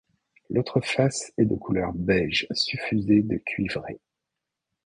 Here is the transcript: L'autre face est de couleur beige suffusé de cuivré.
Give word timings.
L'autre 0.49 0.81
face 0.81 1.31
est 1.37 1.45
de 1.45 1.53
couleur 1.53 1.93
beige 1.93 2.47
suffusé 2.55 3.21
de 3.21 3.37
cuivré. 3.37 3.99